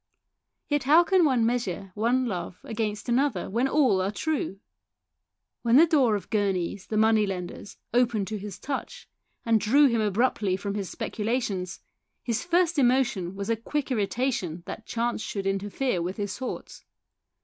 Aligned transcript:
Yet, 0.67 0.85
how 0.85 1.03
can 1.03 1.25
one 1.25 1.45
measure 1.45 1.91
one 1.93 2.25
love 2.25 2.57
against 2.63 3.07
another 3.07 3.51
when 3.51 3.67
all 3.67 4.01
are 4.01 4.09
true? 4.09 4.59
When 5.61 5.75
the 5.75 5.85
door 5.85 6.15
of 6.15 6.31
Gurneys', 6.31 6.87
the 6.87 6.97
money 6.97 7.27
lenders, 7.27 7.77
opened 7.93 8.27
to 8.29 8.39
his 8.39 8.57
touch, 8.57 9.07
and 9.45 9.61
drew 9.61 9.85
him 9.85 10.01
abruptly 10.01 10.57
from 10.57 10.73
his 10.73 10.89
speculations, 10.89 11.81
his 12.23 12.43
first 12.43 12.79
emotion 12.79 13.35
was 13.35 13.51
a 13.51 13.55
quick 13.55 13.91
irritation 13.91 14.63
that 14.65 14.87
chance 14.87 15.21
should 15.21 15.45
interfere 15.45 16.01
with 16.01 16.17
his 16.17 16.35
thoughts. 16.35 16.83